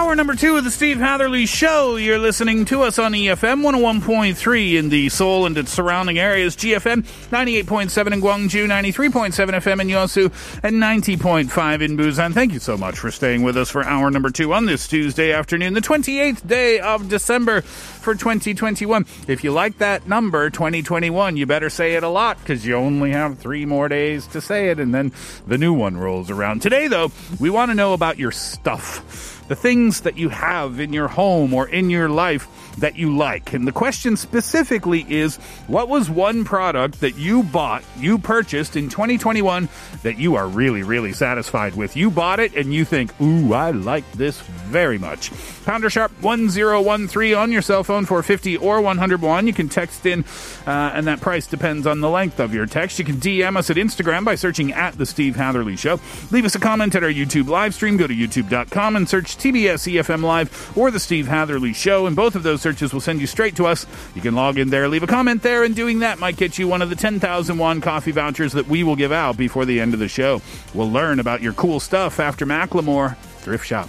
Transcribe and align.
Hour 0.00 0.16
number 0.16 0.34
two 0.34 0.56
of 0.56 0.64
the 0.64 0.70
Steve 0.70 0.98
Hatherley 0.98 1.44
Show. 1.44 1.96
You're 1.96 2.18
listening 2.18 2.64
to 2.64 2.80
us 2.84 2.98
on 2.98 3.12
EFM 3.12 3.60
101.3 3.60 4.78
in 4.78 4.88
the 4.88 5.10
Seoul 5.10 5.44
and 5.44 5.58
its 5.58 5.70
surrounding 5.70 6.18
areas, 6.18 6.56
GFM 6.56 7.02
98.7 7.28 8.10
in 8.10 8.22
Gwangju, 8.22 8.66
93.7 8.66 9.32
FM 9.34 9.80
in 9.82 9.88
Yosu, 9.88 10.32
and 10.62 10.76
90.5 10.76 11.82
in 11.82 11.98
Busan. 11.98 12.32
Thank 12.32 12.54
you 12.54 12.60
so 12.60 12.78
much 12.78 12.98
for 12.98 13.10
staying 13.10 13.42
with 13.42 13.58
us 13.58 13.68
for 13.68 13.84
hour 13.84 14.10
number 14.10 14.30
two 14.30 14.54
on 14.54 14.64
this 14.64 14.88
Tuesday 14.88 15.32
afternoon, 15.32 15.74
the 15.74 15.82
28th 15.82 16.46
day 16.46 16.80
of 16.80 17.10
December 17.10 17.60
for 18.00 18.14
2021. 18.14 19.06
If 19.28 19.44
you 19.44 19.52
like 19.52 19.78
that 19.78 20.08
number, 20.08 20.50
2021, 20.50 21.36
you 21.36 21.46
better 21.46 21.70
say 21.70 21.94
it 21.94 22.02
a 22.02 22.08
lot 22.08 22.38
because 22.38 22.66
you 22.66 22.74
only 22.74 23.12
have 23.12 23.38
three 23.38 23.64
more 23.64 23.88
days 23.88 24.26
to 24.28 24.40
say 24.40 24.70
it, 24.70 24.80
and 24.80 24.94
then 24.94 25.12
the 25.46 25.58
new 25.58 25.72
one 25.72 25.96
rolls 25.96 26.30
around. 26.30 26.62
Today, 26.62 26.88
though, 26.88 27.12
we 27.38 27.50
want 27.50 27.70
to 27.70 27.74
know 27.74 27.92
about 27.92 28.18
your 28.18 28.32
stuff 28.32 29.38
the 29.50 29.56
things 29.56 30.02
that 30.02 30.16
you 30.16 30.28
have 30.28 30.78
in 30.78 30.92
your 30.92 31.08
home 31.08 31.52
or 31.52 31.68
in 31.68 31.90
your 31.90 32.08
life 32.08 32.46
that 32.78 32.94
you 32.94 33.16
like. 33.16 33.52
And 33.52 33.66
the 33.66 33.72
question 33.72 34.16
specifically 34.16 35.04
is 35.08 35.38
what 35.66 35.88
was 35.88 36.08
one 36.08 36.44
product 36.44 37.00
that 37.00 37.16
you 37.16 37.42
bought, 37.42 37.82
you 37.98 38.16
purchased 38.16 38.76
in 38.76 38.88
2021 38.88 39.68
that 40.04 40.18
you 40.18 40.36
are 40.36 40.46
really, 40.46 40.84
really 40.84 41.12
satisfied 41.12 41.74
with? 41.74 41.96
You 41.96 42.12
bought 42.12 42.38
it 42.38 42.54
and 42.54 42.72
you 42.72 42.84
think, 42.84 43.12
ooh, 43.20 43.52
I 43.52 43.72
like 43.72 44.10
this 44.12 44.40
very 44.40 44.98
much. 44.98 45.32
Pounder 45.64 45.90
Sharp 45.90 46.12
1013 46.20 47.34
on 47.34 47.50
your 47.50 47.62
cell 47.62 47.82
phone 47.82 47.99
for 48.06 48.22
50 48.22 48.56
or 48.56 48.80
101. 48.80 49.46
You 49.46 49.52
can 49.52 49.68
text 49.68 50.06
in, 50.06 50.24
uh, 50.66 50.92
and 50.94 51.06
that 51.06 51.20
price 51.20 51.46
depends 51.46 51.86
on 51.86 52.00
the 52.00 52.08
length 52.08 52.40
of 52.40 52.54
your 52.54 52.66
text. 52.66 52.98
You 52.98 53.04
can 53.04 53.16
DM 53.16 53.56
us 53.56 53.70
at 53.70 53.76
Instagram 53.76 54.24
by 54.24 54.34
searching 54.34 54.72
at 54.72 54.98
The 54.98 55.06
Steve 55.06 55.36
Hatherley 55.36 55.76
Show. 55.76 56.00
Leave 56.30 56.44
us 56.44 56.54
a 56.54 56.60
comment 56.60 56.94
at 56.94 57.02
our 57.02 57.10
YouTube 57.10 57.48
live 57.48 57.74
stream. 57.74 57.96
Go 57.96 58.06
to 58.06 58.14
youtube.com 58.14 58.96
and 58.96 59.08
search 59.08 59.36
TBS 59.36 59.92
EFM 59.92 60.22
Live 60.22 60.76
or 60.76 60.90
The 60.90 61.00
Steve 61.00 61.28
Hatherley 61.28 61.72
Show. 61.72 62.06
And 62.06 62.16
both 62.16 62.34
of 62.34 62.42
those 62.42 62.62
searches 62.62 62.92
will 62.92 63.00
send 63.00 63.20
you 63.20 63.26
straight 63.26 63.56
to 63.56 63.66
us. 63.66 63.86
You 64.14 64.22
can 64.22 64.34
log 64.34 64.58
in 64.58 64.70
there, 64.70 64.88
leave 64.88 65.02
a 65.02 65.06
comment 65.06 65.42
there, 65.42 65.64
and 65.64 65.74
doing 65.74 66.00
that 66.00 66.18
might 66.18 66.36
get 66.36 66.58
you 66.58 66.68
one 66.68 66.82
of 66.82 66.90
the 66.90 66.96
10,000 66.96 67.58
won 67.58 67.80
coffee 67.80 68.12
vouchers 68.12 68.52
that 68.52 68.66
we 68.66 68.82
will 68.82 68.96
give 68.96 69.12
out 69.12 69.36
before 69.36 69.64
the 69.64 69.80
end 69.80 69.94
of 69.94 70.00
the 70.00 70.08
show. 70.08 70.42
We'll 70.74 70.90
learn 70.90 71.20
about 71.20 71.42
your 71.42 71.52
cool 71.52 71.80
stuff 71.80 72.20
after 72.20 72.46
Macklemore 72.46 73.16
Thrift 73.16 73.66
Shop. 73.66 73.88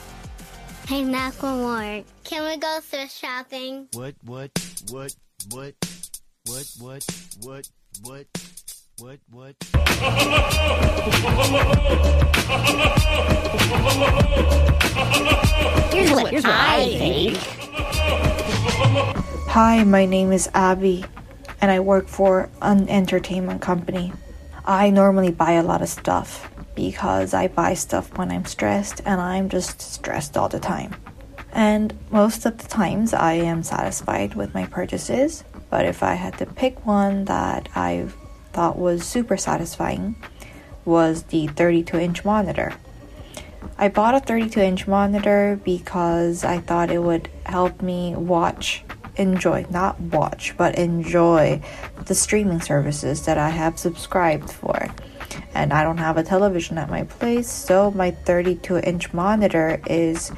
Hey, 0.91 1.03
Macklemore, 1.03 2.03
can 2.25 2.43
we 2.43 2.57
go 2.57 2.79
thrift 2.81 3.15
shopping? 3.15 3.87
What, 3.93 4.13
what, 4.25 4.51
what, 4.89 5.15
what, 5.49 5.73
what, 6.43 6.65
what, 6.81 7.05
what, 7.39 7.69
what, 8.01 8.27
what, 8.99 9.19
what? 9.31 9.55
Here's 15.93 16.11
what, 16.11 16.29
here's 16.29 16.43
what 16.43 16.53
I 16.53 16.93
think. 16.99 17.37
Hi, 19.47 19.85
my 19.85 20.05
name 20.05 20.33
is 20.33 20.49
Abby, 20.53 21.05
and 21.61 21.71
I 21.71 21.79
work 21.79 22.09
for 22.09 22.49
an 22.61 22.89
entertainment 22.89 23.61
company. 23.61 24.11
I 24.65 24.89
normally 24.89 25.31
buy 25.31 25.53
a 25.53 25.63
lot 25.63 25.81
of 25.81 25.87
stuff 25.87 26.50
because 26.75 27.33
I 27.33 27.47
buy 27.47 27.73
stuff 27.73 28.17
when 28.17 28.31
I'm 28.31 28.45
stressed 28.45 29.01
and 29.05 29.19
I'm 29.19 29.49
just 29.49 29.81
stressed 29.81 30.37
all 30.37 30.49
the 30.49 30.59
time. 30.59 30.95
And 31.53 31.93
most 32.11 32.45
of 32.45 32.57
the 32.57 32.67
times 32.67 33.13
I 33.13 33.33
am 33.33 33.63
satisfied 33.63 34.35
with 34.35 34.53
my 34.53 34.65
purchases, 34.65 35.43
but 35.69 35.85
if 35.85 36.01
I 36.01 36.13
had 36.13 36.37
to 36.37 36.45
pick 36.45 36.85
one 36.85 37.25
that 37.25 37.69
I 37.75 38.07
thought 38.53 38.77
was 38.77 39.03
super 39.03 39.37
satisfying 39.37 40.15
was 40.85 41.23
the 41.23 41.47
32 41.47 41.97
inch 41.97 42.25
monitor. 42.25 42.73
I 43.77 43.89
bought 43.89 44.15
a 44.15 44.19
32 44.19 44.59
inch 44.59 44.87
monitor 44.87 45.59
because 45.63 46.43
I 46.43 46.59
thought 46.59 46.91
it 46.91 47.01
would 47.01 47.29
help 47.45 47.81
me 47.81 48.15
watch, 48.15 48.83
enjoy, 49.15 49.65
not 49.69 49.99
watch, 49.99 50.55
but 50.57 50.75
enjoy 50.75 51.61
the 52.05 52.15
streaming 52.15 52.61
services 52.61 53.25
that 53.25 53.37
I 53.37 53.49
have 53.49 53.77
subscribed 53.77 54.51
for. 54.51 54.93
And 55.53 55.73
I 55.73 55.83
don't 55.83 55.97
have 55.97 56.17
a 56.17 56.23
television 56.23 56.77
at 56.77 56.89
my 56.89 57.03
place, 57.03 57.49
so 57.49 57.91
my 57.91 58.11
32 58.11 58.77
inch 58.79 59.13
monitor 59.13 59.81
is 59.87 60.31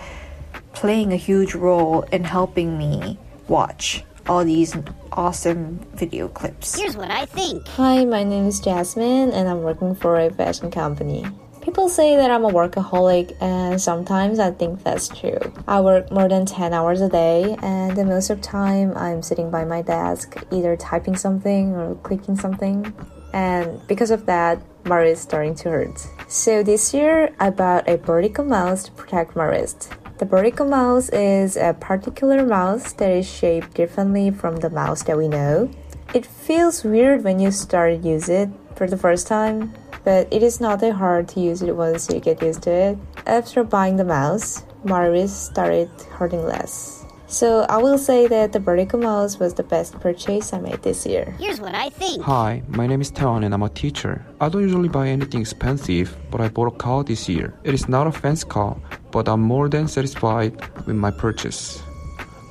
playing 0.74 1.14
a 1.14 1.18
huge 1.18 1.56
role 1.56 2.02
in 2.12 2.24
helping 2.24 2.78
me 2.78 3.18
watch 3.48 4.04
all 4.28 4.44
these 4.44 4.76
awesome 5.12 5.80
video 5.94 6.28
clips. 6.28 6.76
Here's 6.76 6.98
what 6.98 7.12
I 7.12 7.26
think. 7.26 7.68
Hi, 7.70 8.06
my 8.06 8.24
name 8.24 8.48
is 8.48 8.60
Jasmine 8.60 9.32
and 9.32 9.48
I'm 9.50 9.64
working 9.64 9.96
for 9.96 10.20
a 10.20 10.32
fashion 10.32 10.72
company. 10.72 11.26
People 11.62 11.88
say 11.88 12.18
that 12.18 12.30
I'm 12.30 12.44
a 12.44 12.50
workaholic, 12.50 13.42
and 13.42 13.82
sometimes 13.82 14.38
I 14.38 14.52
think 14.52 14.84
that's 14.84 15.08
true. 15.08 15.40
I 15.66 15.80
work 15.80 16.12
more 16.12 16.28
than 16.28 16.46
10 16.46 16.74
hours 16.74 17.00
a 17.00 17.08
day, 17.08 17.56
and 17.62 17.96
the 17.96 18.04
most 18.04 18.30
of 18.30 18.42
the 18.42 18.44
time 18.44 18.92
I'm 18.98 19.22
sitting 19.22 19.50
by 19.50 19.64
my 19.64 19.82
desk, 19.82 20.36
either 20.52 20.76
typing 20.76 21.16
something 21.16 21.74
or 21.74 21.96
clicking 22.04 22.36
something. 22.36 22.94
And 23.32 23.80
because 23.88 24.12
of 24.12 24.26
that, 24.26 24.62
my 24.86 24.98
wrist 24.98 25.24
starting 25.24 25.56
to 25.56 25.70
hurt. 25.70 26.08
So 26.28 26.64
this 26.64 26.94
year, 26.94 27.34
I 27.40 27.50
bought 27.50 27.88
a 27.88 27.98
vertical 27.98 28.46
mouse 28.46 28.84
to 28.86 28.92
protect 28.92 29.36
my 29.36 29.46
wrist. 29.46 29.94
The 30.20 30.26
vertical 30.26 30.68
mouse 30.68 31.10
is 31.10 31.58
a 31.58 31.74
particular 31.74 32.46
mouse 32.46 32.94
that 32.94 33.12
is 33.12 33.30
shaped 33.30 33.74
differently 33.74 34.32
from 34.32 34.58
the 34.58 34.70
mouse 34.70 35.04
that 35.04 35.18
we 35.18 35.28
know. 35.28 35.70
It 36.14 36.26
feels 36.26 36.84
weird 36.84 37.24
when 37.24 37.40
you 37.40 37.52
start 37.52 38.02
to 38.02 38.08
use 38.08 38.30
it 38.30 38.50
for 38.76 38.88
the 38.88 38.98
first 38.98 39.28
time, 39.28 39.74
but 40.04 40.28
it 40.32 40.44
is 40.44 40.62
not 40.62 40.80
that 40.82 40.94
hard 40.94 41.28
to 41.30 41.40
use 41.40 41.62
it 41.62 41.76
once 41.76 42.10
you 42.10 42.20
get 42.20 42.42
used 42.42 42.64
to 42.64 42.72
it. 42.72 42.98
After 43.26 43.64
buying 43.64 43.96
the 43.96 44.06
mouse, 44.06 44.64
my 44.84 45.06
wrist 45.06 45.46
started 45.46 45.90
hurting 46.12 46.46
less. 46.46 47.03
So 47.34 47.66
I 47.68 47.78
will 47.78 47.98
say 47.98 48.28
that 48.28 48.52
the 48.52 48.60
vertical 48.60 49.00
mouse 49.00 49.40
was 49.40 49.56
the 49.56 49.64
best 49.64 50.00
purchase 50.00 50.54
I 50.54 50.60
made 50.60 50.84
this 50.84 51.04
year. 51.04 51.36
Here's 51.40 51.60
what 51.60 51.74
I 51.74 51.90
think. 51.90 52.22
Hi, 52.22 52.62
my 52.68 52.86
name 52.86 53.02
is 53.02 53.12
Taewan 53.12 53.44
and 53.44 53.56
I'm 53.56 53.64
a 53.64 53.70
teacher. 53.70 54.24
I 54.40 54.50
don't 54.50 54.62
usually 54.62 54.88
buy 54.88 55.08
anything 55.08 55.42
expensive, 55.42 56.16
but 56.30 56.42
I 56.42 56.50
bought 56.50 56.68
a 56.68 56.78
car 56.78 57.04
this 57.04 57.28
year. 57.28 57.56
It 57.64 57.74
is 57.74 57.90
not 57.90 58.06
a 58.06 58.12
fancy 58.12 58.48
car, 58.48 58.78
but 59.10 59.28
I'm 59.28 59.42
more 59.42 59.68
than 59.68 59.88
satisfied 59.88 60.62
with 60.86 60.96
my 60.96 61.10
purchase. 61.10 61.82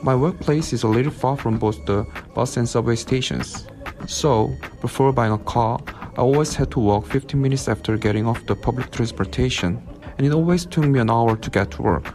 My 0.02 0.16
workplace 0.16 0.72
is 0.72 0.82
a 0.82 0.88
little 0.88 1.12
far 1.12 1.36
from 1.36 1.60
both 1.60 1.86
the 1.86 2.04
bus 2.34 2.56
and 2.56 2.68
subway 2.68 2.96
stations. 2.96 3.68
So, 4.08 4.52
before 4.80 5.12
buying 5.12 5.32
a 5.32 5.38
car, 5.38 5.78
I 6.16 6.22
always 6.22 6.56
had 6.56 6.72
to 6.72 6.80
walk 6.80 7.06
15 7.06 7.40
minutes 7.40 7.68
after 7.68 7.96
getting 7.96 8.26
off 8.26 8.44
the 8.46 8.56
public 8.56 8.90
transportation, 8.90 9.80
and 10.18 10.26
it 10.26 10.32
always 10.32 10.66
took 10.66 10.86
me 10.86 10.98
an 10.98 11.08
hour 11.08 11.36
to 11.36 11.50
get 11.50 11.70
to 11.70 11.82
work. 11.82 12.12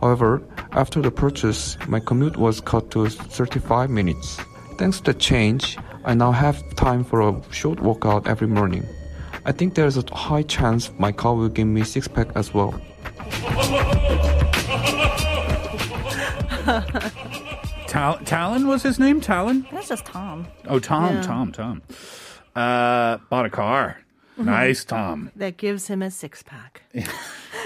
However, 0.00 0.42
after 0.72 1.00
the 1.02 1.10
purchase, 1.10 1.76
my 1.88 2.00
commute 2.00 2.36
was 2.36 2.60
cut 2.60 2.90
to 2.92 3.08
35 3.08 3.90
minutes. 3.90 4.38
Thanks 4.78 4.98
to 4.98 5.12
the 5.12 5.14
change, 5.18 5.76
I 6.04 6.14
now 6.14 6.32
have 6.32 6.62
time 6.76 7.04
for 7.04 7.20
a 7.20 7.34
short 7.52 7.80
workout 7.80 8.26
every 8.26 8.46
morning. 8.48 8.86
I 9.44 9.52
think 9.52 9.74
there's 9.74 9.96
a 9.98 10.04
high 10.14 10.42
chance 10.42 10.90
my 10.98 11.12
car 11.12 11.34
will 11.34 11.48
give 11.48 11.66
me 11.66 11.84
six 11.84 12.08
pack 12.08 12.28
as 12.34 12.54
well. 12.54 12.72
Tal- 17.86 18.18
Talon 18.24 18.66
was 18.68 18.82
his 18.82 18.98
name? 18.98 19.20
Talon? 19.20 19.66
That's 19.72 19.88
just 19.88 20.04
Tom. 20.06 20.46
Oh, 20.66 20.78
Tom, 20.78 21.14
Yeah. 21.16 21.22
Tom, 21.22 21.52
Tom. 21.52 21.82
Uh, 22.54 23.18
bought 23.28 23.46
a 23.46 23.50
car. 23.50 23.98
Nice, 24.40 24.84
Tom. 24.86 25.30
That 25.36 25.58
gives 25.58 25.88
him 25.88 26.00
a 26.00 26.10
six 26.10 26.42
pack. 26.42 26.82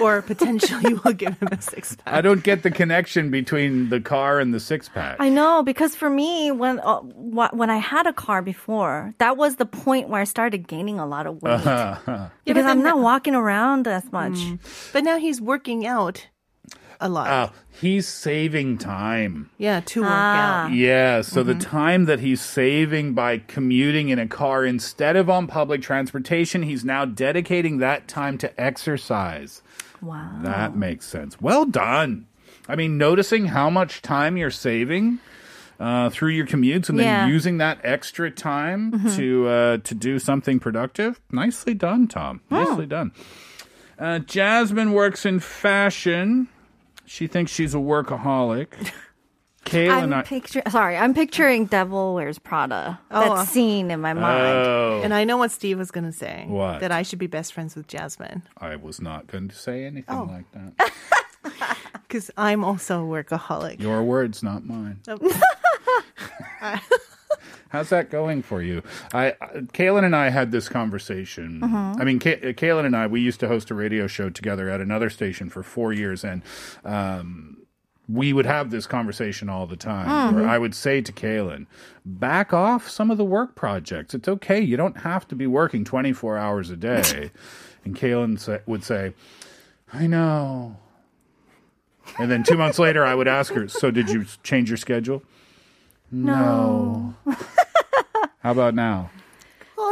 or 0.01 0.23
potentially 0.23 0.83
you 0.91 1.01
will 1.05 1.13
give 1.13 1.39
him 1.39 1.49
a 1.53 1.61
six 1.61 1.97
pack. 1.97 2.13
I 2.15 2.21
don't 2.21 2.43
get 2.43 2.63
the 2.63 2.71
connection 2.71 3.31
between 3.31 3.89
the 3.91 4.01
car 4.01 4.41
and 4.41 4.53
the 4.55 4.61
six 4.61 4.89
pack. 4.89 5.17
I 5.21 5.29
know 5.29 5.63
because 5.63 5.95
for 5.97 6.11
me, 6.11 6.51
when 6.51 6.81
uh, 6.81 7.01
when 7.01 7.71
I 7.71 7.77
had 7.79 8.07
a 8.07 8.13
car 8.13 8.43
before, 8.43 9.15
that 9.19 9.37
was 9.37 9.57
the 9.57 9.67
point 9.67 10.09
where 10.09 10.21
I 10.21 10.25
started 10.25 10.67
gaining 10.69 10.99
a 10.99 11.07
lot 11.07 11.27
of 11.27 11.43
weight 11.43 11.67
Uh-huh. 11.67 12.29
because 12.45 12.65
but 12.65 12.71
I'm 12.71 12.79
then- 12.79 12.85
not 12.85 12.99
walking 13.01 13.35
around 13.35 13.87
as 13.89 14.11
much. 14.13 14.39
But 14.93 15.05
now 15.05 15.19
he's 15.19 15.41
working 15.41 15.87
out 15.87 16.27
a 17.01 17.09
lot. 17.09 17.29
Oh, 17.29 17.55
he's 17.81 18.07
saving 18.07 18.79
time. 18.79 19.51
yeah, 19.59 19.81
to 19.81 20.01
work 20.03 20.11
Ah. 20.11 20.65
out. 20.67 20.73
Yeah, 20.73 21.21
so 21.23 21.43
the 21.43 21.53
Mm-hmm. 21.53 21.61
time 21.61 22.05
that 22.07 22.21
he's 22.21 22.41
saving 22.41 23.15
by 23.15 23.39
commuting 23.39 24.09
in 24.11 24.19
a 24.21 24.29
car 24.29 24.65
instead 24.65 25.17
of 25.17 25.29
on 25.29 25.47
public 25.49 25.83
transportation, 25.83 26.63
he's 26.63 26.85
now 26.85 27.05
dedicating 27.05 27.79
that 27.79 28.07
time 28.07 28.39
to 28.39 28.61
exercise. 28.61 29.61
Wow. 30.05 30.39
That 30.43 30.77
makes 30.77 31.07
sense. 31.07 31.41
Well 31.41 31.65
done. 31.65 32.27
I 32.69 32.77
mean, 32.77 32.97
noticing 32.99 33.47
how 33.47 33.69
much 33.71 34.03
time 34.03 34.37
you're 34.37 34.51
saving 34.51 35.19
uh, 35.81 36.09
through 36.11 36.31
your 36.31 36.47
commutes 36.47 36.89
and 36.89 36.99
then 36.99 37.07
Yeah. 37.07 37.23
Mm-hmm. 37.23 37.33
using 37.33 37.59
that 37.59 37.79
extra 37.83 38.31
time 38.31 39.11
to 39.17 39.49
uh, 39.49 39.77
to 39.79 39.95
do 39.95 40.19
something 40.19 40.61
productive. 40.61 41.21
Nicely 41.33 41.75
done, 41.75 42.07
Tom. 42.09 42.41
Oh. 42.51 42.63
Nicely 42.65 42.87
done. 42.87 43.13
Uh, 43.99 44.19
Jasmine 44.21 44.93
works 44.93 45.25
in 45.27 45.41
fashion. 45.41 46.49
She 47.07 47.27
thinks 47.27 47.53
she's 47.53 47.75
a 47.75 47.79
workaholic. 47.79 48.69
Kayla 49.65 49.91
I'm 49.91 50.05
and 50.05 50.15
I. 50.17 50.23
picturing. 50.23 50.65
Sorry, 50.71 50.97
I'm 50.97 51.15
picturing 51.15 51.67
Devil 51.67 52.15
Wears 52.15 52.39
Prada. 52.39 52.99
Oh. 53.11 53.37
That 53.37 53.49
scene 53.49 53.91
in 53.91 54.01
my 54.01 54.13
mind. 54.13 54.57
Oh, 54.67 55.01
And 55.03 55.13
I 55.15 55.25
know 55.25 55.37
what 55.37 55.51
Steve 55.51 55.79
was 55.79 55.91
going 55.91 56.05
to 56.05 56.13
say. 56.13 56.45
What? 56.49 56.81
That 56.81 56.93
I 56.93 57.03
should 57.03 57.19
be 57.19 57.27
best 57.27 57.53
friends 57.53 57.75
with 57.75 57.87
Jasmine. 57.89 58.43
I 58.59 58.77
was 58.77 59.01
not 59.01 59.27
going 59.27 59.49
to 59.49 59.55
say 59.57 59.85
anything 59.85 60.15
Oh. 60.17 60.25
like 60.25 60.45
that. 60.53 60.93
Because 62.09 62.31
I'm 62.37 62.63
also 62.65 63.05
a 63.05 63.09
workaholic. 63.25 63.81
Your 63.81 64.03
words, 64.05 64.41
not 64.43 64.65
mine. 64.65 65.01
Oh. 65.09 65.19
How's 67.71 67.89
that 67.89 68.09
going 68.09 68.43
for 68.43 68.63
you? 68.63 68.83
I, 69.13 69.35
I 69.41 69.47
Kaylin 69.73 70.05
and 70.05 70.15
I 70.15 70.29
had 70.29 70.53
this 70.53 70.69
conversation. 70.69 71.61
Mm-hmm. 71.61 72.01
I 72.01 72.05
mean, 72.05 72.21
Kay, 72.21 72.35
uh, 72.37 72.53
Kaylin 72.53 72.87
and 72.87 72.95
I, 72.97 73.09
we 73.09 73.21
used 73.21 73.41
to 73.41 73.49
host 73.49 73.69
a 73.71 73.75
radio 73.75 74.07
show 74.07 74.31
together 74.31 74.71
at 74.71 74.81
another 74.81 75.11
station 75.11 75.51
for 75.51 75.65
four 75.65 75.93
years, 75.93 76.23
and 76.23 76.43
um, 76.85 77.57
we 78.09 78.33
would 78.33 78.47
have 78.47 78.71
this 78.71 78.87
conversation 78.87 79.49
all 79.49 79.67
the 79.67 79.77
time. 79.77 80.09
Mm-hmm. 80.09 80.37
Where 80.41 80.49
I 80.49 80.59
would 80.59 80.75
say 80.75 81.01
to 81.01 81.13
Kaylin, 81.13 81.67
"Back 82.05 82.53
off 82.53 82.89
some 82.89 83.11
of 83.11 83.19
the 83.19 83.25
work 83.25 83.55
projects. 83.55 84.15
It's 84.15 84.29
okay. 84.29 84.61
You 84.61 84.77
don't 84.77 84.99
have 84.99 85.27
to 85.29 85.35
be 85.35 85.47
working 85.47 85.85
twenty 85.85 86.13
four 86.13 86.37
hours 86.37 86.71
a 86.71 86.77
day." 86.77 87.31
and 87.85 87.97
Kaylin 87.97 88.39
sa- 88.39 88.59
would 88.67 88.85
say, 88.85 89.15
"I 89.93 90.07
know." 90.07 90.77
And 92.19 92.31
then 92.31 92.43
two 92.43 92.57
months 92.59 92.79
later, 92.79 93.05
I 93.05 93.15
would 93.15 93.29
ask 93.29 93.55
her, 93.55 93.69
"So 93.69 93.91
did 93.91 94.11
you 94.11 94.27
change 94.43 94.69
your 94.71 94.77
schedule?" 94.77 95.23
No. 96.11 97.15
How 98.41 98.51
about 98.51 98.75
now? 98.75 99.11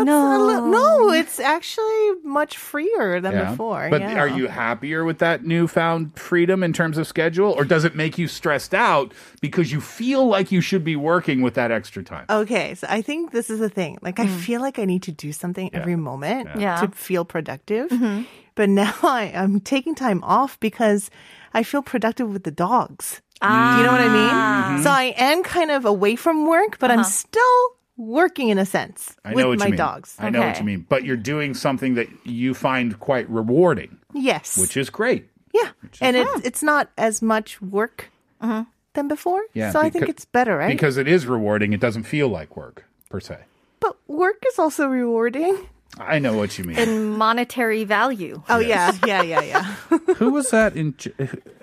Well, 0.04 0.38
No. 0.38 0.60
a 0.60 0.60
li- 0.60 0.70
no, 0.70 1.12
it's 1.12 1.40
actually 1.40 2.12
much 2.25 2.56
freer 2.56 3.20
than 3.20 3.50
before. 3.50 3.88
But 3.90 4.00
yeah. 4.00 4.19
are 4.19 4.28
you 4.28 4.49
happier 4.49 5.04
with 5.04 5.19
that 5.19 5.44
newfound 5.44 6.19
freedom 6.19 6.62
in 6.62 6.72
terms 6.72 6.99
of 6.99 7.06
schedule, 7.06 7.52
or 7.52 7.64
does 7.64 7.84
it 7.84 7.94
make 7.94 8.19
you 8.19 8.28
stressed 8.28 8.75
out 8.75 9.12
because 9.40 9.72
you 9.72 9.81
feel 9.81 10.26
like 10.26 10.52
you 10.52 10.60
should 10.60 10.84
be 10.84 10.96
working 10.96 11.43
with 11.43 11.54
that 11.54 11.70
extra 11.70 12.02
time? 12.02 12.26
Okay, 12.28 12.75
so 12.75 12.87
I 12.88 13.02
think 13.02 13.32
this 13.32 13.50
is 13.50 13.58
the 13.58 13.69
thing. 13.69 13.99
Like, 14.02 14.19
I 14.19 14.26
hmm. 14.26 14.37
feel 14.38 14.60
like 14.60 14.78
I 14.78 14.84
need 14.84 15.02
to 15.04 15.12
do 15.12 15.32
something 15.32 15.70
every 15.75 15.96
moment 15.96 16.49
Yeah. 16.58 16.81
to 16.81 16.88
feel 16.88 17.25
productive. 17.25 17.90
Mm-hmm. 17.90 18.22
But 18.54 18.69
now 18.69 18.94
I, 19.02 19.32
I'm 19.34 19.60
taking 19.60 19.94
time 19.94 20.22
off 20.25 20.58
because 20.60 21.10
I 21.54 21.62
feel 21.62 21.82
productive 21.82 22.32
with 22.32 22.44
the 22.44 22.50
dogs. 22.50 23.20
Do 23.40 23.49
you 23.49 23.82
know 23.82 23.90
what 23.90 24.00
I 24.00 24.08
mean? 24.08 24.31
Ah. 24.31 24.81
So 24.84 24.90
I 24.90 25.14
am 25.16 25.43
kind 25.43 25.72
of 25.72 25.84
away 25.84 26.14
from 26.14 26.46
work, 26.46 26.78
but 26.78 26.93
I'm 26.93 27.00
uh-huh. 27.00 27.08
still 27.08 27.76
working 28.02 28.49
in 28.49 28.58
a 28.58 28.66
sense 28.66 29.16
I 29.25 29.31
with 29.31 29.38
know 29.38 29.49
what 29.50 29.58
my 29.60 29.66
you 29.66 29.70
mean. 29.72 29.78
dogs. 29.78 30.16
I 30.19 30.31
know 30.31 30.40
what 30.40 30.49
Okay. 30.50 30.58
you 30.60 30.64
mean. 30.66 30.87
But 30.88 31.04
you're 31.04 31.16
doing 31.16 31.54
something 31.54 31.94
that 31.94 32.08
you 32.25 32.54
find 32.54 32.99
quite 33.00 33.28
rewarding, 33.31 33.99
Yes. 34.12 34.58
which 34.58 34.76
is 34.76 34.90
great. 34.90 35.28
yeah. 35.54 35.70
And 36.00 36.16
it's, 36.16 36.46
it's 36.46 36.62
not 36.62 36.90
as 36.99 37.22
much 37.22 37.60
work 37.62 38.10
than 38.40 39.08
before. 39.08 39.43
Yeah, 39.54 39.70
so 39.72 39.81
I 39.81 39.88
think 39.90 40.04
becau- 40.06 40.08
it's 40.10 40.25
better, 40.25 40.56
right? 40.56 40.69
Because 40.69 40.96
it 40.96 41.06
is 41.08 41.26
rewarding. 41.26 41.72
It 41.72 41.81
doesn't 41.81 42.02
feel 42.04 42.28
like 42.28 42.56
work 42.56 42.84
per 43.08 43.20
se. 43.20 43.38
but 43.81 43.96
work 44.08 44.43
is 44.49 44.58
also 44.58 44.87
rewarding. 44.88 45.56
I 45.99 46.19
know 46.19 46.34
what 46.37 46.56
you 46.58 46.64
mean. 46.64 46.78
in 46.78 47.10
monetary 47.19 47.84
value. 47.84 48.43
Oh, 48.49 48.58
yeah. 48.58 48.93
Yeah, 49.06 49.22
yeah, 49.22 49.43
yeah. 49.43 49.64
Who 50.16 50.31
was 50.31 50.50
that 50.50 50.75
in 50.76 50.94
J- 50.96 51.12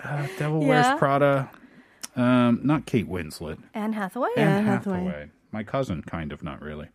uh, 0.03 0.27
Devil 0.37 0.59
Wears 0.59 0.85
Yeah. 0.85 0.95
Prada? 0.97 1.49
Um, 2.15 2.61
not 2.63 2.85
Kate 2.85 3.09
Winslet. 3.09 3.59
Anne 3.73 3.93
Hathaway. 3.93 4.29
Anne 4.35 4.65
Hathaway. 4.65 5.03
Hathaway. 5.03 5.29
My 5.51 5.63
cousin, 5.63 6.01
kind 6.03 6.31
of, 6.31 6.43
not 6.43 6.61
really. 6.61 6.87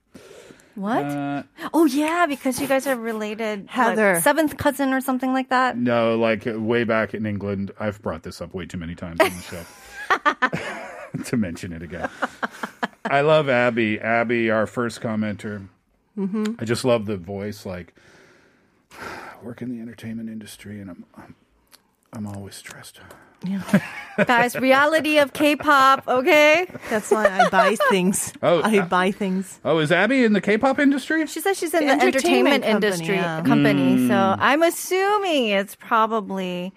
What? 0.74 1.04
Uh, 1.04 1.42
oh 1.72 1.84
yeah, 1.84 2.26
because 2.26 2.60
you 2.60 2.66
guys 2.66 2.86
are 2.86 2.96
related. 2.96 3.62
like, 3.62 3.70
Heather. 3.70 4.20
seventh 4.20 4.56
cousin 4.56 4.92
or 4.92 5.00
something 5.00 5.32
like 5.32 5.50
that. 5.50 5.76
No, 5.76 6.16
like 6.16 6.42
way 6.46 6.84
back 6.84 7.14
in 7.14 7.26
England. 7.26 7.70
I've 7.78 8.02
brought 8.02 8.24
this 8.24 8.40
up 8.40 8.54
way 8.54 8.66
too 8.66 8.78
many 8.78 8.94
times 8.94 9.20
on 9.20 9.30
the 9.30 9.40
show 9.40 11.20
to 11.24 11.36
mention 11.36 11.72
it 11.72 11.82
again. 11.82 12.08
I 13.04 13.20
love 13.20 13.48
Abby. 13.48 14.00
Abby, 14.00 14.50
our 14.50 14.66
first 14.66 15.00
commenter. 15.00 15.68
Mm-hmm. 16.18 16.54
I 16.58 16.64
just 16.64 16.84
love 16.84 17.06
the 17.06 17.16
voice. 17.16 17.64
Like, 17.64 17.94
I 18.92 19.36
work 19.42 19.62
in 19.62 19.70
the 19.70 19.80
entertainment 19.80 20.28
industry, 20.28 20.80
and 20.80 20.90
I'm, 20.90 21.04
I'm, 21.16 21.34
I'm 22.14 22.26
always 22.26 22.54
stressed. 22.54 23.00
Yeah. 23.44 23.62
Guys, 24.26 24.56
reality 24.56 25.18
of 25.18 25.32
K-pop. 25.32 26.06
Okay. 26.08 26.66
That's 26.88 27.10
why 27.10 27.26
I 27.26 27.48
buy 27.50 27.76
things. 27.90 28.32
Oh, 28.42 28.60
I 28.60 28.78
uh, 28.78 28.86
buy 28.86 29.10
things. 29.10 29.60
Oh, 29.64 29.78
is 29.78 29.92
Abby 29.92 30.24
in 30.24 30.32
the 30.32 30.40
K-pop 30.40 30.78
industry? 30.78 31.26
She 31.26 31.40
says 31.40 31.58
she's 31.58 31.74
in 31.74 31.80
The 31.80 31.96
the, 31.96 32.02
entertainment 32.02 32.64
entertainment, 32.64 32.64
company, 32.64 32.86
industry 32.86 33.14
yeah. 33.16 33.42
company. 33.42 34.08
So 34.08 34.36
I'm 34.38 34.62
assuming 34.62 35.48
it's 35.48 35.74
probably 35.74 36.72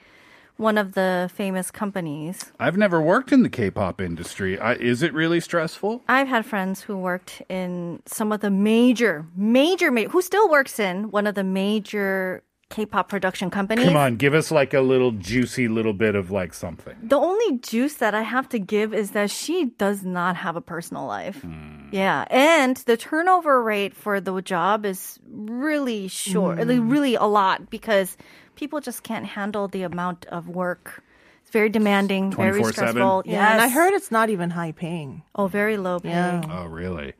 one 0.57 0.77
of 0.77 0.93
the 0.93 1.29
famous 1.33 1.69
companies. 1.69 2.51
I've 2.59 2.77
never 2.77 2.99
worked 2.99 3.31
in 3.31 3.43
the 3.43 3.49
K-pop 3.49 4.01
industry. 4.01 4.59
I, 4.59 4.73
is 4.73 5.03
it 5.03 5.13
really 5.13 5.39
stressful? 5.39 6.03
I've 6.07 6.27
had 6.27 6.45
friends 6.45 6.81
who 6.81 6.97
worked 6.97 7.43
in 7.47 8.01
some 8.07 8.31
of 8.31 8.41
the 8.41 8.49
major, 8.49 9.27
major, 9.35 9.91
ma- 9.91 10.05
who 10.05 10.21
still 10.21 10.49
works 10.49 10.79
in 10.79 11.11
one 11.11 11.27
of 11.27 11.35
the 11.35 11.43
major 11.43 12.43
K-pop 12.69 13.07
production 13.07 13.49
companies. 13.49 13.85
Come 13.85 13.95
on, 13.95 14.17
give 14.17 14.33
us 14.33 14.51
like 14.51 14.73
a 14.73 14.81
little 14.81 15.11
juicy 15.11 15.67
little 15.67 15.93
bit 15.93 16.15
of 16.15 16.31
like 16.31 16.53
something. 16.53 16.95
The 17.01 17.17
only 17.17 17.59
juice 17.59 17.95
that 17.95 18.13
I 18.13 18.23
have 18.23 18.49
to 18.49 18.59
give 18.59 18.93
is 18.93 19.11
that 19.11 19.31
she 19.31 19.71
does 19.77 20.03
not 20.03 20.35
have 20.35 20.55
a 20.55 20.61
personal 20.61 21.05
life. 21.05 21.41
Hmm. 21.41 21.87
Yeah, 21.91 22.25
and 22.29 22.75
the 22.77 22.97
turnover 22.97 23.63
rate 23.63 23.95
for 23.95 24.19
the 24.19 24.41
job 24.41 24.85
is 24.85 25.17
really 25.29 26.09
short, 26.09 26.59
like 26.59 26.79
really 26.81 27.15
a 27.15 27.23
lot 27.23 27.69
because 27.69 28.17
people 28.55 28.81
just 28.81 29.03
can't 29.03 29.25
handle 29.25 29.69
the 29.69 29.83
amount 29.83 30.25
of 30.25 30.49
work. 30.49 31.01
It's 31.43 31.51
very 31.51 31.69
demanding, 31.69 32.31
very 32.31 32.59
24/7? 32.61 32.71
stressful. 32.73 33.23
Yeah, 33.25 33.53
and 33.53 33.61
I 33.61 33.69
heard 33.69 33.93
it's 33.93 34.11
not 34.11 34.29
even 34.29 34.49
high 34.49 34.73
paying. 34.73 35.23
Oh, 35.33 35.47
very 35.47 35.77
low 35.77 36.01
paying. 36.01 36.13
Yeah. 36.13 36.41
Oh, 36.49 36.65
really? 36.65 37.13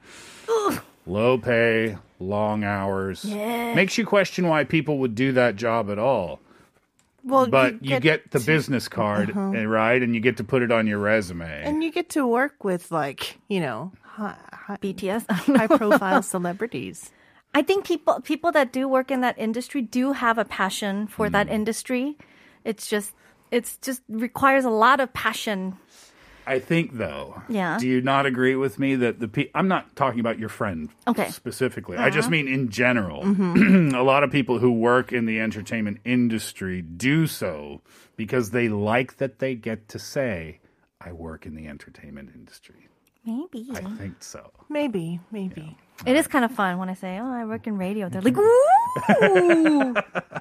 Low 1.08 1.38
pay, 1.38 1.98
long 2.20 2.64
hours. 2.64 3.24
Yeah. 3.24 3.74
Makes 3.74 3.98
you 3.98 4.06
question 4.06 4.48
why 4.48 4.64
people 4.66 4.98
would 5.00 5.16
do 5.16 5.32
that 5.34 5.56
job 5.56 5.90
at 5.90 5.98
all. 5.98 6.40
Well, 7.24 7.48
But 7.48 7.84
you 7.84 8.00
get, 8.00 8.32
the 8.32 8.40
to- 8.40 8.46
business 8.46 8.88
card, 8.88 9.32
Uh-huh. 9.32 9.52
eh, 9.52 9.64
right? 9.64 10.02
And 10.02 10.14
you 10.16 10.22
get 10.22 10.38
to 10.38 10.44
put 10.44 10.62
it 10.62 10.72
on 10.72 10.88
your 10.88 11.00
resume. 11.00 11.64
and 11.64 11.84
you 11.84 11.92
get 11.92 12.10
to 12.12 12.26
work 12.28 12.64
with 12.64 12.92
like 12.92 13.38
you 13.48 13.60
know 13.60 13.92
high, 14.04 14.36
high, 14.54 14.78
BTS. 14.82 15.30
high 15.58 15.68
profile 15.68 16.22
celebrities. 16.22 17.12
I 17.56 17.62
think 17.64 17.86
people 17.86 18.22
people 18.22 18.52
that 18.54 18.72
do 18.72 18.88
work 18.88 19.10
in 19.12 19.22
that 19.22 19.38
industry 19.38 19.82
do 19.82 20.12
have 20.14 20.38
a 20.38 20.46
passion 20.46 21.08
for 21.08 21.30
that 21.30 21.48
Hmm. 21.48 21.54
industry. 21.54 22.18
It's 22.64 22.88
just 22.88 23.12
it's 23.52 23.78
just 23.78 24.02
requires 24.10 24.66
a 24.66 24.70
lot 24.70 25.00
of 25.00 25.12
passion. 25.14 25.78
I 26.48 26.60
think, 26.60 26.94
though, 26.98 27.42
Yeah. 27.50 27.78
do 27.78 27.88
you 27.88 28.00
not 28.02 28.26
agree 28.26 28.56
with 28.56 28.80
me 28.80 28.96
that 28.96 29.20
the 29.20 29.28
pe- 29.28 29.50
I'm 29.54 29.68
not 29.68 29.96
talking 29.96 30.20
about 30.22 30.40
your 30.40 30.50
friend 30.50 30.90
Okay. 31.08 31.28
specifically. 31.30 31.98
I 31.98 32.10
just 32.10 32.28
Uh-huh. 32.28 32.32
mean 32.32 32.48
in 32.48 32.70
general. 32.70 33.24
Mm-hmm. 33.24 33.94
a 33.96 34.02
lot 34.04 34.24
of 34.24 34.32
people 34.32 34.60
who 34.60 34.72
work 34.72 35.12
in 35.12 35.26
the 35.26 35.40
entertainment 35.42 36.00
industry 36.06 36.82
do 36.82 37.28
so 37.28 37.82
because 38.16 38.52
they 38.52 38.70
like 38.70 39.18
that 39.18 39.40
they 39.40 39.56
get 39.56 39.90
to 39.90 40.00
say, 40.00 40.60
I 41.02 41.12
work 41.12 41.46
in 41.46 41.54
the 41.56 41.68
entertainment 41.68 42.32
industry. 42.34 42.88
Maybe. 43.26 43.68
I 43.76 43.82
think 43.82 44.24
so. 44.24 44.52
Maybe, 44.70 45.20
maybe. 45.32 45.76
It 46.06 46.16
is 46.16 46.28
kind 46.28 46.46
of 46.46 46.52
fun 46.52 46.78
when 46.78 46.90
I 46.90 46.94
say, 46.94 47.18
"Oh, 47.20 47.32
I 47.32 47.44
work 47.46 47.66
in 47.66 47.78
radio." 47.78 48.08
They're 48.08 48.22
like, 48.22 48.38
"Ooh!" 48.38 49.96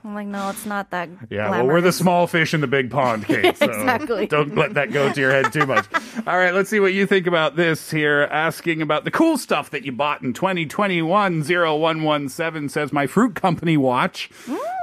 I'm 0.05 0.15
like, 0.15 0.27
"No, 0.27 0.51
it's 0.51 0.67
not 0.67 0.91
that." 0.91 1.09
Yeah, 1.31 1.51
well, 1.51 1.67
we're 1.67 1.81
the 1.81 1.93
small 1.93 2.27
fish 2.27 2.53
in 2.53 2.61
the 2.61 2.67
big 2.67 2.91
pond, 2.91 3.25
Kate. 3.27 3.57
So 3.57 3.65
Exactly. 3.65 4.27
don't 4.27 4.55
let 4.55 4.75
that 4.75 4.93
go 4.93 5.11
to 5.13 5.21
your 5.21 5.31
head 5.31 5.53
too 5.53 5.65
much. 5.67 5.87
All 6.27 6.37
right, 6.37 6.53
let's 6.55 6.69
see 6.69 6.79
what 6.81 6.93
you 6.93 7.07
think 7.07 7.27
about 7.27 7.57
this 7.57 7.91
here. 7.91 8.29
Asking 8.31 8.83
about 8.83 9.05
the 9.05 9.11
cool 9.11 9.39
stuff 9.39 9.71
that 9.71 9.85
you 9.85 9.93
bought 9.93 10.23
in 10.23 10.33
2021. 10.35 11.43
0117 11.43 12.69
says, 12.69 12.93
My 12.93 13.07
fruit 13.07 13.35
company 13.35 13.77
watch. 13.77 14.31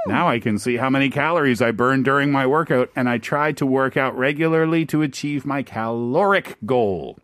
Now 0.06 0.28
I 0.28 0.38
can 0.38 0.58
see 0.58 0.76
how 0.76 0.90
many 0.90 1.08
calories 1.08 1.62
I 1.62 1.70
burned 1.70 2.04
during 2.04 2.30
my 2.32 2.46
workout, 2.46 2.90
and 2.96 3.08
I 3.08 3.18
try 3.18 3.52
to 3.52 3.64
work 3.64 3.96
out 3.96 4.16
regularly 4.18 4.84
to 4.86 5.02
achieve 5.02 5.46
my 5.46 5.62
caloric 5.62 6.56
goal. 6.66 7.18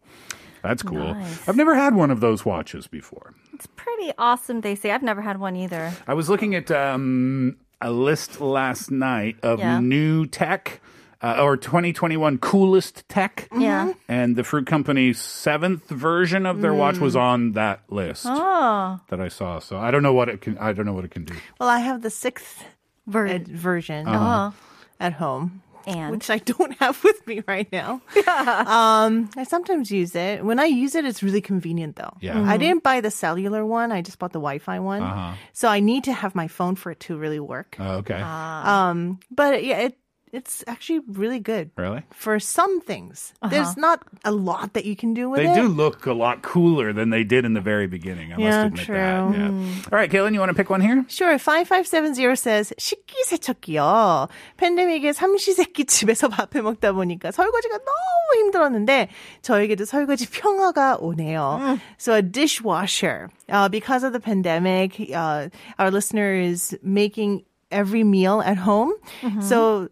That's 0.62 0.83
cool. 0.83 1.14
Nice. 1.14 1.49
I've 1.49 1.57
never 1.57 1.75
had 1.75 1.95
one 1.95 2.11
of 2.11 2.21
those 2.21 2.45
watches 2.45 2.87
before. 2.87 3.35
It's 3.52 3.67
pretty 3.76 4.12
awesome. 4.19 4.61
They 4.61 4.75
say 4.75 4.90
I've 4.90 5.02
never 5.02 5.21
had 5.23 5.38
one 5.40 5.57
either. 5.57 5.93
I 6.07 6.14
was 6.14 6.29
looking 6.29 6.55
at 6.55 6.71
um, 6.71 7.57
a 7.81 7.90
list 7.90 8.40
last 8.40 8.90
night 8.90 9.37
of 9.43 9.59
Yeah. 9.59 9.81
new 9.81 10.26
tech. 10.26 10.81
Uh, 11.23 11.37
or 11.43 11.55
2021 11.55 12.38
coolest 12.38 13.07
tech. 13.11 13.47
Yeah. 13.55 13.93
And 14.09 14.37
the 14.37 14.43
fruit 14.43 14.67
company's 14.67 15.21
seventh 15.21 15.87
version 15.90 16.47
of 16.47 16.62
their 16.62 16.73
watch 16.73 16.97
was 16.97 17.14
on 17.14 17.52
that 17.52 17.83
list 17.90 18.25
Oh, 18.26 18.99
that 19.11 19.21
I 19.21 19.29
saw. 19.29 19.59
So 19.59 19.76
I 19.76 19.90
don't 19.90 20.02
know 20.02 20.14
what 20.14 20.31
it 20.31 20.40
can. 20.40 20.57
I 20.57 20.73
don't 20.73 20.87
know 20.87 20.95
what 20.95 21.05
it 21.05 21.11
can 21.11 21.26
do. 21.26 21.35
Well, 21.61 21.69
I 21.69 21.81
have 21.81 22.00
the 22.00 22.09
sixth 22.09 22.64
Ver- 23.07 23.38
version 23.47 24.09
Uh-huh. 24.09 24.52
at 24.99 25.12
home. 25.12 25.61
And? 25.87 26.11
which 26.11 26.31
I 26.31 26.39
don't 26.39 26.73
have 26.81 27.03
with 27.05 27.27
me 27.27 27.43
right 27.47 27.71
now. 27.73 28.01
um, 28.27 29.31
I 29.37 29.45
sometimes 29.45 29.91
use 29.91 30.15
it. 30.15 30.45
When 30.45 30.59
I 30.59 30.67
use 30.67 30.95
it, 30.95 31.05
it's 31.05 31.23
really 31.23 31.41
convenient 31.41 31.97
though. 31.97 32.17
Yeah. 32.21 32.43
I 32.43 32.57
didn't 32.57 32.83
buy 32.83 33.01
the 33.01 33.11
cellular 33.11 33.65
one. 33.65 33.93
I 33.93 34.03
just 34.03 34.19
bought 34.19 34.33
the 34.33 34.41
Wi-Fi 34.41 34.79
one. 34.81 35.03
Uh-huh. 35.03 35.35
So 35.53 35.69
I 35.69 35.81
need 35.81 36.05
to 36.05 36.13
have 36.13 36.35
my 36.35 36.49
phone 36.49 36.75
for 36.77 36.93
it 36.93 37.01
to 37.01 37.17
really 37.17 37.41
work. 37.41 37.77
Oh, 37.79 37.97
okay. 37.99 38.21
Um, 38.21 39.21
but 39.31 39.65
yeah, 39.65 39.79
it 39.79 39.99
it's 40.34 40.65
actually 40.68 41.00
really 41.08 41.39
good 41.39 41.72
really? 41.77 42.04
for 42.12 42.39
some 42.42 42.82
things. 42.82 43.32
There's 43.50 43.77
not 43.77 44.04
a 44.25 44.32
lot 44.34 44.74
that 44.74 44.84
you 44.84 44.94
can 44.94 45.13
do 45.13 45.30
with 45.30 45.39
They 45.39 45.48
it. 45.50 45.56
do 45.56 45.70
look 45.70 46.06
a 46.08 46.12
lot 46.13 46.42
cooler 46.42 46.92
than 46.92 47.10
they 47.10 47.24
did 47.24 47.46
in 47.46 47.54
the 47.54 47.62
very 47.62 47.88
beginning. 47.88 48.34
I 48.34 48.38
Yeah, 48.38 48.50
must 48.50 48.68
admit 48.68 48.86
true. 48.86 48.96
that. 48.96 49.32
Yeah. 49.32 49.88
All 49.94 49.96
right, 49.98 50.12
Kaylin, 50.12 50.34
you 50.34 50.42
want 50.42 50.50
to 50.50 50.56
pick 50.58 50.70
one 50.70 50.82
here? 50.82 51.06
Sure. 51.08 51.38
5570 51.39 52.36
says 52.36 52.74
식기세척기요. 52.77 54.27
팬데믹에 54.58 55.13
삼시세끼 55.13 55.86
집에서 55.86 56.27
밥해 56.27 56.62
먹다 56.62 56.92
보니까 56.92 57.32
설거지가 57.32 57.77
너무 57.77 58.39
힘들었는데 58.44 59.10
저에게도 59.42 59.86
설거지 59.86 60.30
평화가 60.30 60.98
오네요. 61.00 61.80
So 61.98 62.13
a 62.13 62.22
dishwasher. 62.22 63.30
Uh, 63.50 63.70
because 63.70 64.04
of 64.04 64.12
the 64.13 64.20
pandemic, 64.20 65.00
uh, 65.13 65.50
our 65.80 65.92
listener 65.92 66.34
is 66.34 66.77
making 66.84 67.44
every 67.72 68.04
meal 68.04 68.42
at 68.42 68.58
home. 68.58 68.94
So 69.42 69.89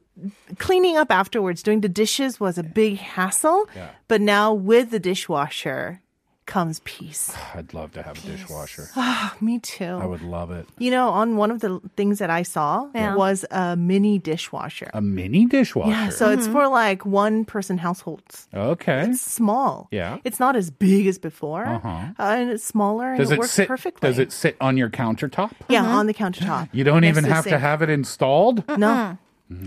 cleaning 0.58 0.96
up 0.96 1.10
afterwards, 1.10 1.62
doing 1.62 1.80
the 1.80 1.88
dishes 1.88 2.40
was 2.40 2.58
a 2.58 2.62
big 2.62 2.96
hassle. 2.98 3.68
Yeah. 3.74 3.90
But 4.08 4.20
now 4.20 4.52
with 4.54 4.90
the 4.90 4.98
dishwasher 5.00 6.00
comes 6.46 6.80
peace. 6.86 7.30
I'd 7.54 7.74
love 7.74 7.92
to 7.92 8.02
have 8.02 8.16
a 8.24 8.26
dishwasher. 8.26 8.88
Ah, 8.96 9.36
me 9.42 9.58
too. 9.58 9.84
I 9.84 10.06
would 10.06 10.22
love 10.22 10.50
it. 10.50 10.66
You 10.78 10.90
know, 10.90 11.10
on 11.10 11.36
one 11.36 11.50
of 11.50 11.60
the 11.60 11.78
things 11.94 12.20
that 12.20 12.30
I 12.30 12.42
saw 12.42 12.88
Yeah. 12.94 13.14
was 13.16 13.44
a 13.50 13.76
mini 13.76 14.18
dishwasher. 14.18 14.90
A 14.94 15.02
mini 15.02 15.44
dishwasher. 15.44 15.90
Yeah, 15.90 16.08
so 16.08 16.30
it's 16.30 16.46
for 16.46 16.66
like 16.66 17.04
one 17.04 17.44
person 17.44 17.76
households. 17.76 18.48
okay. 18.54 19.02
It's 19.10 19.20
small. 19.20 19.88
Yeah. 19.90 20.18
It's 20.24 20.40
not 20.40 20.56
as 20.56 20.70
big 20.70 21.06
as 21.06 21.18
before. 21.18 21.66
Uh-huh. 21.66 21.88
Uh, 21.88 22.22
and 22.38 22.50
it's 22.50 22.64
smaller 22.64 23.12
and 23.12 23.20
it, 23.20 23.30
it 23.30 23.38
works 23.38 23.50
sit 23.50 23.68
perfectly. 23.68 24.08
Does 24.08 24.18
it 24.18 24.32
sit 24.32 24.56
on 24.58 24.78
your 24.78 24.88
countertop? 24.88 25.52
Yeah, 25.68 25.84
on 25.84 26.06
the 26.06 26.14
countertop. 26.14 26.70
You 26.72 26.82
don't 26.82 27.02
Next 27.02 27.18
even 27.18 27.30
have 27.30 27.44
to 27.44 27.50
sink. 27.50 27.60
have 27.60 27.82
it 27.82 27.90
installed? 27.90 28.64
No. 28.78 29.18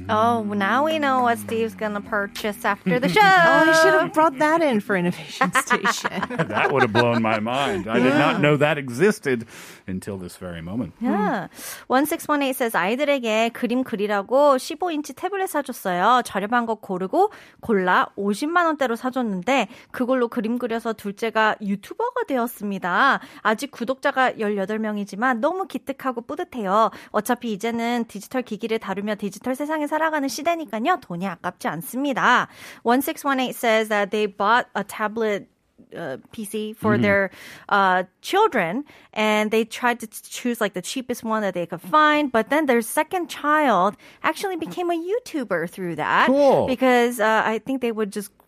Oh, 0.09 0.43
now 0.43 0.85
we 0.85 0.99
know 0.99 1.21
what 1.21 1.39
Steve's 1.39 1.73
gonna 1.73 2.01
purchase 2.01 2.63
after 2.63 2.99
the 2.99 3.09
show. 3.09 3.19
Oh, 3.21 3.63
you 3.65 3.73
should 3.81 3.93
have 3.99 4.13
brought 4.13 4.37
that 4.39 4.61
in 4.61 4.79
for 4.79 4.95
Innovation 4.95 5.51
Station. 5.53 6.21
that 6.49 6.71
would 6.71 6.83
have 6.83 6.93
blown 6.93 7.21
my 7.21 7.39
mind. 7.39 7.87
I 7.87 7.99
did 7.99 8.13
not 8.13 8.41
know 8.41 8.57
that 8.57 8.77
existed 8.77 9.45
until 9.87 10.17
this 10.17 10.37
very 10.37 10.61
moment. 10.61 10.93
Yeah. 11.01 11.47
1618 11.87 12.53
says 12.53 12.75
아이들에게 12.75 13.49
그림 13.49 13.83
그리라고 13.83 14.57
15인치 14.57 15.15
태블릿 15.15 15.49
사줬어요. 15.49 16.21
저렴한 16.25 16.65
거 16.67 16.75
고르고 16.75 17.31
골라 17.61 18.07
50만 18.17 18.65
원대로 18.65 18.95
사줬는데 18.95 19.67
그걸로 19.89 20.27
그림 20.27 20.59
그려서 20.59 20.93
둘째가 20.93 21.55
유튜버가 21.61 22.25
되었습니다. 22.27 23.19
아직 23.41 23.71
구독자가 23.71 24.33
18명이지만 24.33 25.39
너무 25.39 25.65
기특하고 25.67 26.21
뿌듯해요. 26.21 26.91
어차피 27.09 27.51
이제는 27.53 28.05
디지털 28.07 28.43
기기를 28.43 28.77
다루며 28.79 29.15
디지털 29.15 29.55
세상 29.55 29.70
에 29.70 29.86
살아가는 29.86 30.28
시대니까요. 30.28 30.98
돈이 31.00 31.26
아깝지 31.26 31.68
않습니다. 31.68 32.48
1618 32.84 33.52
says 33.52 33.88
that 33.88 34.10
they 34.10 34.26
bought 34.26 34.66
a 34.74 34.82
tablet 34.84 35.48
uh, 35.94 36.16
PC 36.32 36.74
for 36.76 36.98
their 36.98 37.30
uh, 37.68 38.02
children, 38.20 38.84
and 39.12 39.50
they 39.50 39.64
tried 39.64 40.00
to 40.00 40.06
choose 40.08 40.60
like 40.60 40.74
the 40.74 40.82
cheapest 40.82 41.22
one 41.22 41.42
that 41.42 41.54
they 41.54 41.66
could 41.66 41.80
find. 41.80 42.32
But 42.32 42.50
then 42.50 42.66
their 42.66 42.82
second 42.82 43.28
child 43.28 43.94
actually 44.22 44.56
became 44.56 44.90
a 44.90 44.96
YouTuber 44.98 45.70
through 45.70 45.96
that 45.96 46.26
Cool. 46.26 46.66
because 46.66 47.20
uh, 47.20 47.42
I 47.44 47.58
think 47.58 47.82
they 47.82 47.92
would 47.92 48.10
just 48.10 48.30
g- 48.30 48.39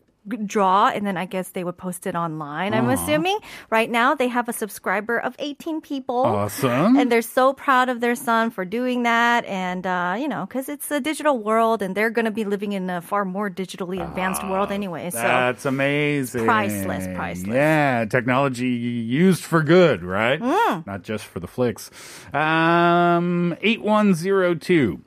draw 0.46 0.88
and 0.88 1.06
then 1.06 1.18
I 1.18 1.26
guess 1.26 1.50
they 1.50 1.64
would 1.64 1.78
post 1.78 2.08
it 2.08 2.16
online. 2.16 2.74
I'm 2.74 2.90
assuming 2.90 3.38
right 3.70 3.90
now 3.90 4.16
they 4.16 4.28
have 4.30 4.48
a 4.48 4.54
subscriber 4.54 5.18
of 5.18 5.36
18 5.40 5.82
people. 5.82 6.16
Awesome. 6.16 6.96
And 6.98 7.12
they're 7.12 7.22
so 7.22 7.54
proud 7.54 7.90
of 7.90 8.00
their 8.00 8.16
son 8.16 8.50
for 8.50 8.66
doing 8.66 9.04
that. 9.04 9.46
And, 9.46 9.86
uh, 9.86 10.16
you 10.18 10.28
know, 10.28 10.46
because 10.46 10.70
it's 10.70 10.90
a 10.92 11.00
digital 11.02 11.40
world 11.40 11.82
and 11.82 11.96
they're 11.96 12.10
going 12.10 12.26
to 12.26 12.32
be 12.32 12.46
living 12.46 12.74
in 12.74 12.90
a 12.90 13.02
far 13.02 13.26
more 13.26 13.50
digitally 13.50 14.02
advanced 14.02 14.44
world 14.48 14.72
anyway. 14.72 15.10
So 15.10 15.18
That's 15.18 15.66
amazing. 15.66 16.46
priceless, 16.46 17.08
priceless. 17.16 17.54
Yeah, 17.56 18.06
technology 18.06 18.68
used 18.68 19.44
for 19.44 19.62
good, 19.64 20.04
right? 20.04 20.40
Not 20.42 21.04
just 21.04 21.26
for 21.26 21.40
the 21.40 21.48
flicks. 21.48 21.92
Um, 22.34 23.56
8102 23.62 25.02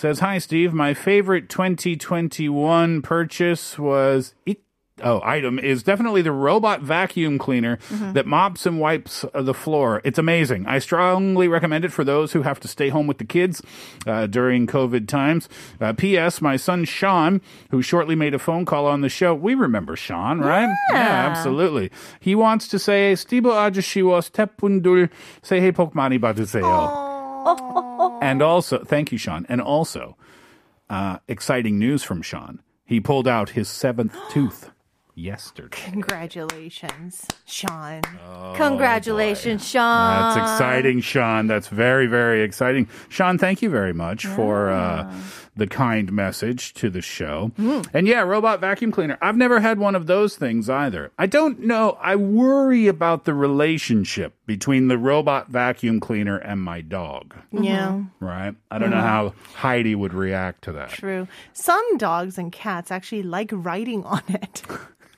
says, 0.00 0.20
Hi, 0.20 0.38
Steve. 0.38 0.72
My 0.72 0.94
favorite 0.94 1.48
2021 1.48 3.02
purchase 3.02 3.78
was. 3.78 4.34
It- 4.46 4.60
Oh, 5.04 5.20
item 5.22 5.58
is 5.58 5.82
definitely 5.82 6.22
the 6.22 6.32
robot 6.32 6.80
vacuum 6.80 7.36
cleaner 7.36 7.78
that 8.14 8.24
mops 8.24 8.64
and 8.64 8.80
wipes 8.80 9.26
uh, 9.34 9.42
the 9.42 9.52
floor. 9.52 10.00
It's 10.04 10.18
amazing. 10.18 10.64
I 10.66 10.78
strongly 10.78 11.48
recommend 11.48 11.84
it 11.84 11.92
for 11.92 12.02
those 12.02 12.32
who 12.32 12.40
have 12.48 12.58
to 12.60 12.66
stay 12.66 12.88
home 12.88 13.06
with 13.06 13.18
the 13.18 13.26
kids 13.26 13.60
uh, 14.06 14.24
during 14.26 14.66
COVID 14.66 15.06
times. 15.06 15.50
Uh, 15.82 15.92
P.S. 15.92 16.40
My 16.40 16.56
son 16.56 16.86
Sean, 16.86 17.42
who 17.70 17.82
shortly 17.82 18.14
made 18.14 18.32
a 18.32 18.38
phone 18.38 18.64
call 18.64 18.86
on 18.86 19.02
the 19.02 19.10
show. 19.10 19.34
We 19.34 19.54
remember 19.54 19.96
Sean, 19.96 20.40
right? 20.40 20.74
Yeah. 20.90 21.28
absolutely. 21.28 21.90
He 22.18 22.34
wants 22.34 22.66
to 22.68 22.78
say, 22.78 23.12
스티브 23.12 23.52
아저씨와 23.52 24.22
스태프분들 24.22 25.10
새해 25.42 25.72
복 25.72 25.92
많이 25.94 26.18
받으세요. 26.18 26.64
and 28.21 28.41
also, 28.41 28.83
thank 28.83 29.11
you, 29.11 29.17
Sean. 29.17 29.45
And 29.49 29.59
also, 29.59 30.15
uh, 30.89 31.17
exciting 31.27 31.79
news 31.79 32.03
from 32.03 32.21
Sean. 32.21 32.61
He 32.85 32.99
pulled 32.99 33.27
out 33.27 33.49
his 33.49 33.67
seventh 33.67 34.15
tooth 34.29 34.71
yesterday. 35.15 35.77
Congratulations, 35.89 37.27
Sean. 37.45 38.01
congratulations, 38.55 39.67
Sean. 39.67 40.35
That's 40.35 40.51
exciting, 40.51 41.01
Sean. 41.01 41.47
That's 41.47 41.67
very, 41.67 42.07
very 42.07 42.43
exciting. 42.43 42.87
Sean, 43.09 43.37
thank 43.37 43.61
you 43.61 43.69
very 43.69 43.93
much 43.93 44.25
for 44.25 44.69
uh, 44.69 45.11
the 45.55 45.67
kind 45.67 46.11
message 46.11 46.73
to 46.75 46.89
the 46.89 47.01
show. 47.01 47.51
Mm. 47.59 47.87
And 47.93 48.07
yeah, 48.07 48.21
robot 48.21 48.59
vacuum 48.59 48.91
cleaner. 48.91 49.17
I've 49.21 49.35
never 49.35 49.59
had 49.59 49.79
one 49.79 49.95
of 49.95 50.07
those 50.07 50.35
things 50.35 50.69
either. 50.69 51.11
I 51.17 51.25
don't 51.25 51.59
know. 51.59 51.97
I 52.01 52.15
worry 52.15 52.87
about 52.87 53.25
the 53.25 53.33
relationship 53.33 54.33
between 54.45 54.87
the 54.87 54.97
robot 54.97 55.49
vacuum 55.49 55.99
cleaner 55.99 56.37
and 56.37 56.61
my 56.61 56.81
dog. 56.81 57.35
Yeah. 57.51 57.87
Mm-hmm. 57.87 58.25
Right? 58.25 58.55
I 58.69 58.79
don't 58.79 58.91
know 58.91 58.97
mm. 58.97 59.01
how 59.01 59.33
Heidi 59.55 59.95
would 59.95 60.13
react 60.13 60.63
to 60.63 60.71
that. 60.73 60.89
True. 60.91 61.27
Some 61.53 61.97
dogs 61.97 62.37
and 62.37 62.51
cats 62.51 62.91
actually 62.91 63.23
like 63.23 63.49
riding 63.51 64.03
on 64.05 64.23
it. 64.29 64.63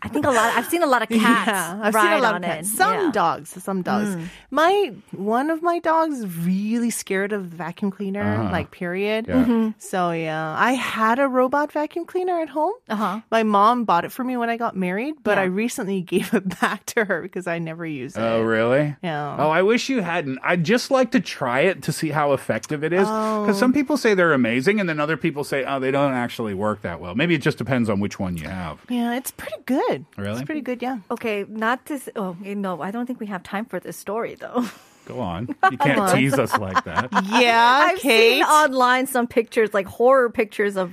I 0.04 0.10
think 0.10 0.26
a 0.26 0.32
lot. 0.32 0.58
I've 0.58 0.68
seen 0.68 0.84
a 0.84 0.86
lot 0.88 1.02
of 1.02 1.10
cats. 1.22 1.48
Yeah, 1.48 1.80
I've 1.82 1.96
ride 1.96 2.04
seen 2.10 2.20
a 2.20 2.22
lot 2.22 2.36
on 2.36 2.44
of 2.44 2.50
cats. 2.50 2.74
it. 2.74 2.76
Some 2.78 2.94
Yeah. 3.06 3.12
dogs, 3.12 3.50
some 3.64 3.82
dogs. 3.82 4.10
Mm. 4.16 4.26
My 4.52 4.92
one 5.12 5.50
of 5.50 5.62
my 5.62 5.80
dogs 5.80 6.20
is 6.20 6.46
really 6.46 6.90
scared 6.90 7.32
of 7.32 7.52
the 7.52 7.56
vacuum 7.58 7.90
cleaner, 7.92 8.22
Uh-huh. 8.22 8.52
like 8.52 8.72
period. 8.72 9.28
Yeah. 9.28 9.36
Mm-hmm. 9.46 9.70
So 9.80 10.12
yeah, 10.12 10.56
I 10.58 10.74
had 10.74 11.20
a 11.20 11.28
robot 11.28 11.72
vacuum 11.72 12.06
cleaner 12.06 12.40
at 12.42 12.50
home. 12.50 12.74
Uh-huh. 12.90 13.22
My 13.32 13.44
mom 13.44 13.86
bought 13.86 14.04
it 14.06 14.12
for 14.12 14.24
me 14.24 14.36
when 14.38 14.50
I 14.50 14.58
got 14.58 14.76
married, 14.76 15.16
but 15.24 15.38
Yeah. 15.38 15.44
I 15.44 15.46
recently 15.46 16.02
gave 16.14 16.34
it 16.34 16.60
back 16.60 16.86
to 16.88 17.06
her 17.06 17.22
because 17.22 17.48
I 17.48 17.60
never 17.60 17.86
used 17.86 18.18
it. 18.18 18.22
Oh, 18.22 18.42
really? 18.42 18.96
Yeah. 19.02 19.38
Oh, 19.40 19.50
I 19.50 19.62
wish 19.62 19.90
you 19.90 20.02
hadn't. 20.02 20.40
I'd 20.44 20.64
just 20.64 20.92
like 20.92 21.12
to 21.12 21.20
try 21.20 21.62
it 21.62 21.84
to 21.84 21.92
see 21.94 22.10
how 22.10 22.34
effective 22.34 22.84
it 22.84 22.92
is. 22.94 23.08
Because 23.08 23.56
Oh. 23.58 23.60
some 23.60 23.74
people 23.74 23.96
say 23.98 24.14
they're 24.16 24.34
amazing, 24.34 24.80
and 24.80 24.90
then 24.90 25.00
other 25.00 25.16
people 25.18 25.44
say, 25.44 25.64
oh, 25.66 25.80
they 25.80 25.92
don't 25.92 26.14
actually 26.14 26.54
work 26.54 26.82
that 26.82 27.00
well. 27.00 27.16
Maybe 27.16 27.36
it 27.36 27.42
just 27.42 27.58
depends 27.58 27.90
on 27.90 28.00
which 28.00 28.20
one 28.20 28.36
you 28.38 28.48
have. 28.48 28.80
Yeah, 28.90 29.16
it's 29.16 29.32
pretty 29.32 29.62
good. 29.66 29.93
Good. 29.94 30.06
Really? 30.18 30.40
It's 30.42 30.46
pretty 30.46 30.62
good, 30.62 30.82
yeah. 30.82 30.98
Okay, 31.10 31.46
not 31.48 31.86
to. 31.88 31.94
s- 31.96 32.10
Oh, 32.16 32.36
no, 32.42 32.82
I 32.82 32.92
don't 32.92 33.06
think 33.06 33.20
we 33.20 33.28
have 33.28 33.44
time 33.44 33.66
for 33.66 33.80
this 33.80 33.98
story 33.98 34.36
though. 34.36 34.66
Go 35.06 35.20
on. 35.20 35.56
You 35.72 35.78
can't 35.78 36.16
tease 36.16 36.34
us 36.38 36.58
like 36.58 36.84
that. 36.86 37.10
Yeah, 37.34 37.88
I've 37.92 38.00
Kate. 38.00 38.36
seen 38.36 38.44
online 38.44 39.08
some 39.08 39.28
pictures, 39.28 39.74
like 39.74 39.88
horror 39.88 40.30
pictures 40.30 40.78
of 40.78 40.92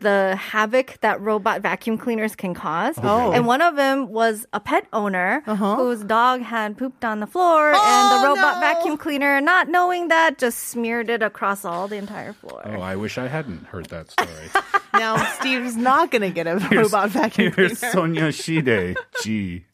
the 0.00 0.34
havoc 0.36 0.98
that 1.02 1.20
robot 1.20 1.60
vacuum 1.60 1.96
cleaners 1.96 2.34
can 2.34 2.54
cause. 2.54 2.96
Oh. 3.02 3.30
And 3.30 3.46
one 3.46 3.60
of 3.62 3.76
them 3.76 4.08
was 4.08 4.46
a 4.52 4.58
pet 4.58 4.86
owner 4.92 5.42
Uh-huh. 5.46 5.76
whose 5.76 6.02
dog 6.02 6.40
had 6.40 6.76
pooped 6.76 7.04
on 7.04 7.20
the 7.20 7.26
floor, 7.26 7.68
and 7.68 7.74
the 7.76 7.78
Oh, 7.80 8.24
robot 8.34 8.54
no. 8.56 8.60
vacuum 8.60 8.96
cleaner, 8.96 9.40
not 9.40 9.68
knowing 9.68 10.08
that, 10.08 10.38
just 10.38 10.58
smeared 10.58 11.08
it 11.08 11.22
across 11.22 11.64
all 11.64 11.86
the 11.86 11.96
entire 11.96 12.32
floor. 12.32 12.62
Oh, 12.64 12.80
I 12.80 12.96
wish 12.96 13.16
I 13.18 13.28
hadn't 13.28 13.66
heard 13.66 13.86
that 13.86 14.10
story. 14.16 14.50
now 14.94 15.22
Steve's 15.34 15.76
not 15.76 16.10
going 16.10 16.22
to 16.22 16.30
get 16.30 16.46
a 16.48 16.56
robot 16.72 17.10
vacuum 17.10 17.52
Here's 17.54 17.78
cleaner. 17.78 17.92
Sonia 17.92 18.32
Shide. 18.32 18.96
G. 19.22 19.64